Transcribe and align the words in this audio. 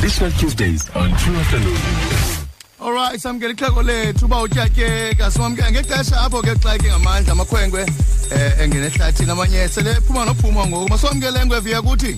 Bishop 0.00 0.32
Tuesdays 0.38 0.88
on 0.96 1.10
True 1.18 1.34
Afternoon. 1.40 1.78
Alright 2.82 3.20
samkele 3.22 3.52
ixhego 3.52 3.82
lethu 3.82 4.24
uba 4.24 4.40
utyatyeka 4.40 5.30
siwamkela 5.30 5.70
ngexesha 5.70 6.20
apho 6.20 6.42
ke 6.42 6.54
xa 6.62 6.78
ke 6.78 6.88
ngamandla 6.90 7.32
amakhwenkwe 7.32 7.82
um 7.82 7.94
eh, 8.38 8.60
engena 8.64 8.86
ehlathini 8.86 9.30
amanye 9.30 9.68
sele 9.68 9.90
ephuma 9.90 10.24
nophuma 10.24 10.66
ngoku 10.66 10.88
masiwamkele 10.88 11.44
ngweviya 11.44 11.82
kuthi 11.82 12.16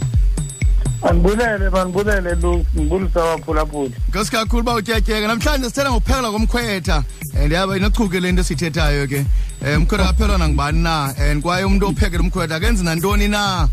mandibulele 1.03 1.71
mandibulele 1.71 2.35
lu 2.35 2.67
ndibulisa 2.75 3.23
abaphulaphuli 3.33 3.95
nkosi 4.09 4.31
kakhulu 4.31 4.63
uba 4.63 4.75
utyatyeka 4.75 5.27
namhlanje 5.27 5.67
sithetha 5.69 5.91
ngokuphelwa 5.91 6.33
komkhwetha 6.33 7.05
and 7.43 7.53
eh, 7.53 7.59
yaba 7.59 7.77
inochuke 7.77 8.21
le 8.21 8.33
nto 8.33 8.41
esiyithethayo 8.43 9.07
ke 9.07 9.27
um 9.67 9.77
umkhwetha 9.77 10.05
kaphelwa 10.05 10.39
nangubani 10.39 10.83
na 10.83 11.13
and 11.19 11.43
kwaye 11.43 11.65
umntu 11.65 11.87
ophekela 11.87 12.23
umkhwetha 12.23 12.55
akenzi 12.57 12.85
nantoni 12.85 13.29
na 13.29 13.69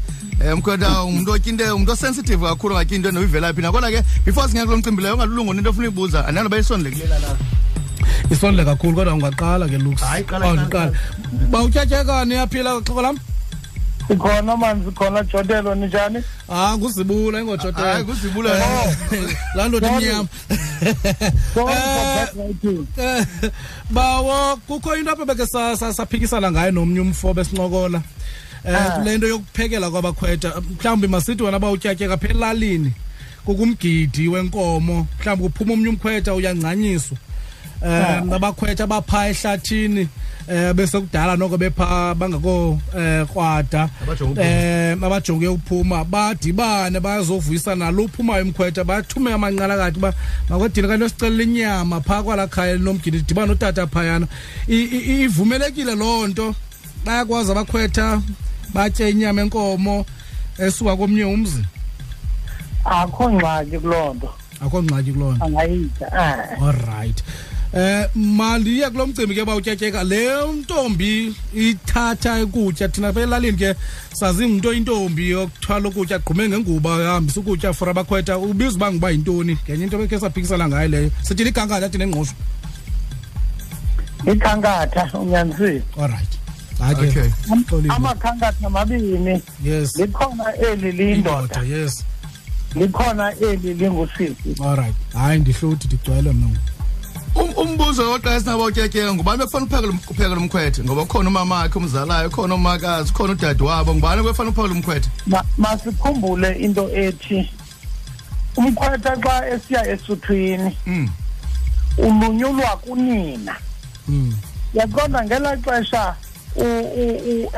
umkhwetha 0.53 0.87
eh, 0.87 1.05
umuntu 1.07 1.31
otyinto 1.35 1.63
umuntu 1.75 1.91
osensitive 1.91 2.43
kakhulu 2.47 2.73
ngatya 2.75 2.95
into 2.95 3.11
noyivelaphi 3.11 3.61
nakhona 3.61 3.91
ke 3.91 3.99
before 4.25 4.47
singeke 4.47 4.65
kulo 4.67 4.77
mcimbi 4.79 5.01
leyo 5.03 5.13
ungalulungo 5.15 5.51
nento 5.53 5.69
ofuna 5.69 5.87
uyibuza 5.87 6.25
andanoba 6.27 6.57
isondelekulela 6.57 7.17
lapha 7.19 7.35
isondle 8.31 8.63
kakhulu 8.65 8.93
kodwa 8.95 9.13
ungaqala 9.13 9.67
ke 9.67 9.77
lux 9.83 9.99
awundiqala 10.03 10.93
oh, 10.95 11.43
uba 11.43 11.59
utyatyekani 11.61 12.33
yaphila 12.39 12.79
xhoko 12.81 13.01
lam 13.03 13.15
sikhona 14.07 14.53
manzi 14.57 14.89
khona 14.95 15.19
jotelo 15.27 15.75
ninjani 15.75 16.19
ah, 16.49 16.55
hayi 16.55 16.77
nguzibula 16.77 17.35
ingojotelohayi 17.41 18.03
nguzibula 18.03 18.49
eh. 18.57 19.35
laa 19.55 19.67
ndoda 19.67 19.87
imnyama 19.91 20.27
eh, 22.97 23.15
bawo 23.91 24.55
kukho 24.67 24.95
into 24.95 25.11
apha 25.11 25.25
beke 25.27 25.45
saphikisana 25.93 26.47
ngayo 26.51 26.71
nomnye 26.71 26.99
umfo 27.03 27.33
besincokola 27.33 27.99
eh 28.65 28.75
ah. 28.75 28.99
le 29.03 29.17
nto 29.17 29.27
yokuphekela 29.27 29.89
kwabakhwetha 29.89 30.61
mhlawumbi 30.71 31.07
masithi 31.07 31.43
wena 31.43 31.59
bawutyatye 31.59 32.07
kaphelalini 32.07 32.91
kukumgidi 33.45 34.27
wenkomo 34.27 35.07
mhlawumbi 35.19 35.47
kuphuma 35.49 35.73
omnye 35.73 35.89
umkhwetha 35.89 36.33
uyangcanyiswa 36.33 37.17
eh 37.83 38.03
ah. 38.03 38.35
abakhwetha 38.35 38.87
bapha 38.87 39.29
ehlathini 39.29 40.07
eh 40.47 40.73
bese 40.73 40.99
kudala 40.99 41.35
noko 41.37 41.57
bepha 41.57 42.15
bangako 42.15 42.79
eh 42.97 43.25
kwada 43.27 43.89
eh 44.35 44.97
abajonge 45.03 45.47
ukuphuma 45.47 46.03
badibane 46.05 46.99
bayazovuyisa 46.99 47.75
nalophuma 47.75 48.37
emkhwetha 48.43 48.83
bathume 48.83 49.31
amanqala 49.33 49.77
kathi 49.79 49.99
ba 50.03 50.11
makodini 50.51 50.87
kanti 50.87 51.05
osicela 51.07 51.43
inyama 51.43 52.01
pha 52.03 52.23
kwalakhaya 52.23 52.75
linomgidi 52.75 53.19
dibana 53.23 53.53
utata 53.55 53.87
phayana 53.87 54.27
ivumelekile 54.67 55.95
loo 55.95 56.27
nto 56.27 56.55
bayakwazi 57.07 57.51
abakhwetha 57.55 58.19
batye 58.73 59.09
inyama 59.09 59.41
enkomo 59.41 60.05
esuka 60.57 60.95
komnye 60.97 61.25
umzi 61.25 61.63
akho 62.85 63.25
ngxaki 63.33 63.77
kuloo 63.83 64.13
nto 64.17 64.29
akho 64.61 64.77
ngxaki 64.83 65.11
kuloo 65.13 65.33
nto 65.35 65.45
angayitya 65.45 66.07
all 66.63 66.75
right 66.87 67.19
eh 67.73 68.09
mandiye 68.15 68.89
kulo 68.89 69.07
mcimbi 69.07 69.35
ke 69.35 69.45
bawutyatyeka 69.45 70.03
le 70.03 70.45
ntombi 70.61 71.35
ithatha 71.53 72.43
ukutya 72.43 72.87
thina 72.89 73.13
pha 73.13 73.21
elalini 73.21 73.57
ke 73.57 73.75
sazingumnto 74.13 74.73
intombi 74.73 75.29
yokuthwala 75.29 75.87
ukutya 75.89 76.19
gqume 76.19 76.49
ngenguba 76.49 76.89
hambisa 76.97 77.39
ukutya 77.39 77.73
for 77.73 77.89
abakhwetha 77.89 78.37
ubiza 78.37 78.75
uba 78.77 78.91
nguba 78.91 79.11
yintoni 79.11 79.57
ngenye 79.65 79.83
into 79.83 79.97
bekhe 79.97 80.19
saphikisana 80.19 80.67
ngayo 80.67 80.87
leyo 80.87 81.11
sithini 81.21 81.49
ikhankatha 81.49 81.85
athi 81.85 81.97
nengqosho 81.97 82.33
ikhankatha 84.33 85.17
unyanisile 85.19 85.83
all 85.99 86.07
right 86.07 86.38
okay 86.81 87.29
amakhankatha 87.89 88.69
mabini 88.69 89.41
yes 89.63 89.95
likhona 89.95 90.45
eli 90.71 90.91
liyindoda 90.91 91.59
yes 91.61 92.03
likhona 92.75 93.31
eli 93.35 93.73
lingusisi 93.73 94.55
allright 94.63 94.95
hayi 95.13 95.39
ndihle 95.39 95.67
uthi 95.69 95.87
ndigcwele 95.87 96.31
mna 96.31 96.47
um- 97.35 97.53
umbuzo 97.61 98.11
oqa 98.13 98.35
esinabo 98.35 98.63
utyetyeka 98.63 99.13
ngubani 99.13 99.37
befana 99.39 99.65
uphekela 100.03 100.35
umkhwethe 100.37 100.83
ngoba 100.83 101.05
khona 101.05 101.29
umamakhe 101.29 101.79
umzalayo 101.79 102.29
khona 102.29 102.55
umakazi 102.55 103.13
khona 103.13 103.33
udade 103.33 103.63
wabo 103.63 103.93
ngubani 103.95 104.23
befana 104.23 104.49
uphekela 104.49 104.73
umkhwethe 104.73 105.09
masikhumbule 105.57 106.49
into 106.59 106.89
ethi 107.05 107.49
umkhwetha 108.57 109.15
xa 109.23 109.33
esiya 109.53 109.81
esuthwini 109.93 110.77
hmm. 110.85 111.09
ulunyulwa 111.97 112.69
kunina 112.81 113.55
hmm. 114.07 114.33
yaqonda 114.73 115.23
ngelaa 115.25 115.57
xesha 115.65 116.15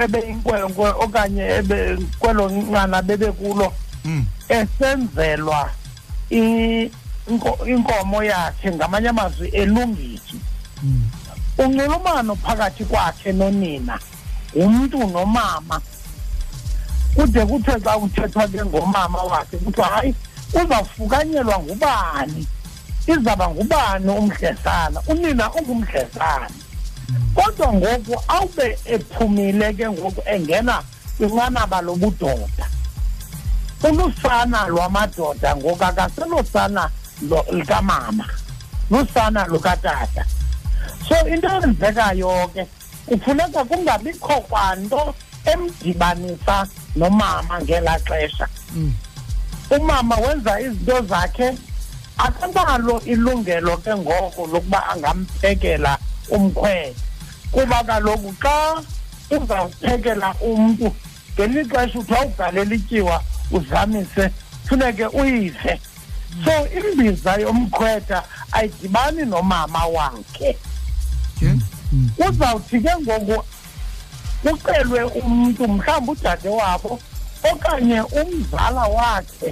ebeyinkwenkwe 0.02 0.90
okanye 1.03 1.47
kwelo 2.19 2.44
nqana 2.53 2.97
bebekulo 3.07 3.68
hmm. 4.03 4.24
esenzelwa 4.57 5.62
inkomo 7.74 8.19
yakhe 8.31 8.68
ngamanye 8.75 9.09
amazwi 9.13 9.47
elungisi 9.59 10.35
hmm. 10.81 11.02
unxulumano 11.63 12.31
phakathi 12.35 12.84
kwakhe 12.90 13.29
nonina 13.40 13.96
umntu 14.63 14.97
nomama 15.13 15.75
kude 17.16 17.41
kuthe 17.50 17.73
xa 17.85 17.94
kuthethwa 18.02 18.44
ke 18.52 18.62
ngomama 18.69 19.19
wakhe 19.31 19.56
kuthiwa 19.63 19.88
hayi 19.94 20.13
uzawufukanyelwa 20.63 21.58
ngubani 21.63 22.44
izaba 23.13 23.46
ngubani 23.53 24.09
umdlezana 24.19 24.97
unina 25.12 25.46
ungumdlezana 25.58 26.50
kodwa 27.36 27.68
ngoku 27.74 28.16
awube 28.28 28.68
ephumile 28.94 29.68
ke 29.78 29.88
ngoku 29.92 30.22
engena 30.34 30.78
inqanaba 31.19 31.78
lobudoda 31.86 32.66
ulusana 33.88 34.68
lwamadoda 34.68 35.56
ngoku 35.56 35.84
akaselusana 35.86 36.84
likamama 37.52 38.25
lusana 38.91 39.41
lukatata 39.52 40.24
so 41.08 41.16
into 41.31 41.47
eyenzekayo 41.47 42.47
ke 42.53 42.62
kufuneka 43.06 43.62
kungabikho 43.66 44.36
kwanto 44.50 45.16
emdibanisa 45.52 46.58
nomama 46.96 47.62
ngelaa 47.64 48.00
xesha 48.08 48.47
mm. 48.75 48.94
umama 49.78 50.16
wenza 50.24 50.59
izinto 50.62 50.97
zakhe 51.09 51.50
akanalo 52.18 53.00
ilungelo 53.06 53.78
ke 53.78 53.96
ngoko 53.96 54.47
lokuba 54.52 54.80
angamphekela 54.90 55.97
umkhwetha 56.30 57.11
kuba 57.52 57.84
kaloku 57.84 58.32
xa 58.44 58.56
uzawuphekela 59.36 60.30
umntu 60.50 60.88
ngeli 61.34 61.62
xesha 61.72 61.98
uthiwa 62.00 62.26
ugalela 62.26 62.76
ityiwa 62.76 63.18
uzamise 63.58 64.26
funeke 64.68 65.06
uyive 65.22 65.74
so 66.46 66.54
imbiza 66.80 67.32
yomkhwetha 67.44 68.20
ayidibani 68.52 69.24
nomama 69.32 69.82
wakhe 69.96 70.52
uzawuthi 72.30 72.78
ke 72.86 72.94
ngoku 73.02 73.38
ucelwe 74.50 75.02
umntu 75.20 75.68
mhlawumbi 75.68 76.12
udade 76.12 76.50
wabo 76.50 77.00
okanye 77.52 78.02
umzala 78.22 78.84
wakhe 78.98 79.50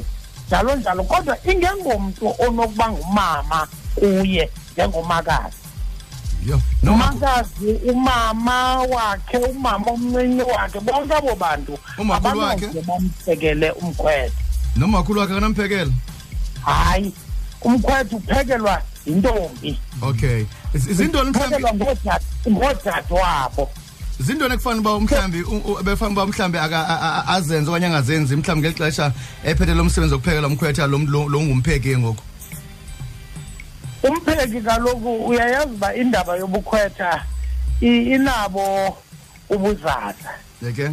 njalo 0.48 0.76
njalo 0.76 1.04
kodwa 1.04 1.36
ingengomntu 1.52 2.26
onokuba 2.48 2.88
ngumama 2.92 3.68
kuye 3.96 4.52
njengomakazi 4.74 5.59
noma 6.83 7.13
sazi 7.19 7.72
umama 7.91 8.75
wakhe 8.79 9.38
umama 9.38 9.91
omncinci 9.91 10.44
wakhe 10.44 10.79
bonke 10.79 11.13
abo 11.16 11.35
bantu 11.35 11.77
umakhulu 11.97 12.41
wakhe 12.41 12.81
bamphekele 12.88 13.72
umkhwetha 13.72 14.33
nomakhulu 14.75 15.19
wakhe 15.19 15.33
akanamphekela 15.33 15.91
hayi 16.66 17.13
umkhwetha 17.61 18.16
uphekelwa 18.16 18.81
yintombi 19.05 19.79
okay 20.01 20.45
zintoni 20.73 21.29
mhlawumbi 21.31 21.85
ngoodade 22.50 23.13
wabo 23.13 23.69
zintoni 24.19 24.53
ekufanele 24.53 24.79
uba 24.81 25.00
mhlawumbi 25.00 25.44
befanele 25.83 26.13
uba 26.21 26.25
mhlawumbi 26.27 26.57
azenze 27.27 27.71
okanye 27.71 27.85
angazenzi 27.85 28.35
mhlawumbi 28.35 28.69
ngeli 28.69 28.85
xesha 28.91 29.11
ephethe 29.44 29.73
lo 29.75 29.83
msebenzi 29.83 30.13
wokuphekela 30.16 30.47
umkhwetha 30.47 30.88
lo 30.88 31.00
ngumpheki 31.44 31.97
ngoku 31.97 32.24
umbaleki 34.39 34.62
kaloku 34.62 35.12
uyayazi 35.25 35.74
uba 35.75 35.95
indaba 35.95 36.31
yobukhwetha 36.39 37.12
inabo 38.15 38.68
ubuzaza 39.53 40.31
ke 40.75 40.88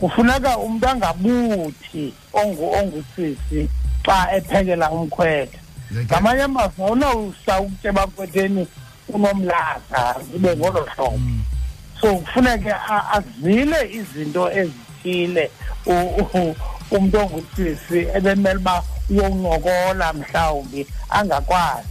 kufuneka 0.00 0.56
umntu 0.64 0.84
angabuthi 0.92 2.04
ongusisi 2.40 3.60
xa 4.04 4.16
ephekela 4.36 4.86
umkhwetha 4.96 5.58
ngamanye 6.08 6.42
amazwi 6.48 6.80
awunawusa 6.82 7.52
ukutye 7.64 7.90
bakhwetheni 7.96 8.64
unomlasa 9.14 10.00
zibe 10.30 10.50
ngolo 10.56 10.80
hlobo 10.92 11.16
mm. 11.20 11.40
so 12.00 12.08
kufuneke 12.20 12.72
azile 13.16 13.80
izinto 13.98 14.42
ezithile 14.60 15.44
umntu 16.92 17.18
ongusisi 17.20 17.98
ebemele 18.16 18.58
uba 18.62 18.74
uyowuncokola 19.10 20.06
mhlawumbi 20.18 20.80
angakwazi 21.18 21.90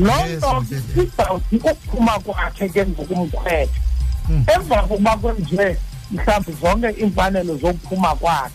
loo 0.00 0.24
nto 0.24 0.76
izawuthi 0.76 1.56
ukuphuma 1.56 2.14
kwakhe 2.24 2.68
ke 2.72 2.80
ngokumkhwetha 2.88 3.80
hmm. 4.28 4.44
emva 4.54 4.78
kokuba 4.88 5.12
kwenziwe 5.20 5.68
mhlawumbi 6.10 6.52
zonke 6.62 6.88
iimfanelo 7.00 7.52
zokuphuma 7.62 8.12
kwakhe 8.20 8.50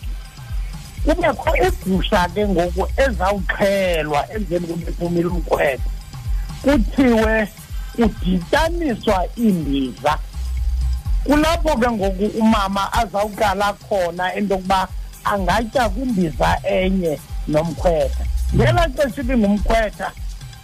kubekho 1.05 1.49
igusha 1.67 2.21
ke 2.33 2.41
ngoku 2.49 2.83
ezawuxhelwa 3.05 4.19
emveni 4.33 4.65
kobephumile 4.67 5.27
umkhwetha 5.35 5.83
kuthiwe 6.61 7.35
kudityaniswa 7.95 9.17
iimbiza 9.37 10.13
kulapho 11.25 11.71
ke 11.81 11.89
ngoku 11.95 12.25
umama 12.41 12.83
azawuqala 12.99 13.67
khona 13.85 14.25
into 14.37 14.55
yokuba 14.57 14.79
angatya 15.31 15.83
kwimbiza 15.93 16.49
enye 16.77 17.13
nomkhwetha 17.47 18.23
ngelaa 18.55 18.89
xesha 18.95 19.19
ibingumkhwetha 19.21 20.07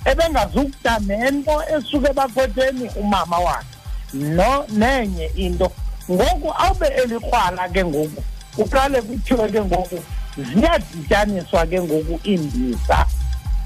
ebengazukudamento 0.06 1.54
esuke 1.76 2.10
bakhwetheni 2.14 2.90
umama 3.02 3.38
wakhe 3.40 3.68
no 4.14 4.54
nenye 4.70 5.26
into 5.36 5.68
ngoku 6.12 6.48
awube 6.64 6.88
elikrwala 7.02 7.70
ke 7.70 7.82
ngoku 7.86 8.22
uqale 8.58 8.98
kuthiwe 9.02 9.46
ke 9.54 9.62
ngoku 9.68 10.00
ziyadityaniswa 10.42 11.62
ke 11.72 11.78
ngoku 11.86 12.16
iimbiza 12.32 13.00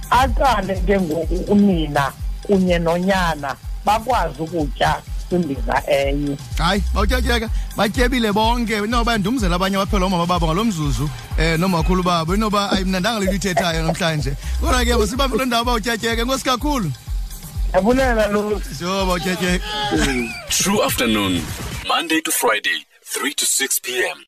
aqale 0.09 0.75
ke 0.87 0.95
ngoku 1.01 1.35
unina 1.51 2.05
kunye 2.45 2.77
nonyana 2.79 3.55
bakwazi 3.85 4.41
ukutya 4.43 4.91
ukufundisa 5.35 5.83
enye 5.91 6.37
hayi 6.57 6.83
bawutyatyeka 6.93 7.49
batyebile 7.77 8.31
bonke 8.33 8.77
inoba 8.77 9.17
ndumzela 9.17 9.55
abanye 9.55 9.75
abaphela 9.77 10.05
oomama 10.05 10.25
babo 10.25 10.45
ngalo 10.47 10.65
mzuzu 10.65 11.03
um 11.03 11.09
eh, 11.41 11.59
noomakhulu 11.59 12.03
babo 12.03 12.35
inoba 12.35 12.71
ayimnandanga 12.71 13.19
le 13.19 13.25
nto 13.25 13.35
ithethayo 13.35 13.83
namhlanje 13.83 14.33
kodwa 14.61 14.85
ke 14.85 14.95
masibambe 14.95 15.37
loo 15.37 15.45
ndawo 15.45 15.63
bawutyatyeka 15.65 16.21
enkosi 16.23 16.43
kakhulu 16.45 16.87
yabulela 17.73 18.27
lusi 18.27 18.75
sure 18.79 19.05
bawutyatyeka 19.05 19.65
true 20.49 20.83
afternoon 20.83 21.41
monday 21.87 22.21
to 22.21 22.31
friday 22.31 22.85
3 23.03 23.35
to 23.35 23.45
6 23.45 23.81
p 23.83 23.87
m 23.99 24.25